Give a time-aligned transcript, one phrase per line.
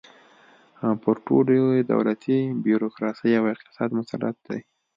[1.01, 1.57] پر ټولې
[1.93, 4.59] دولتي بیروکراسۍ او اقتصاد مسلط دی.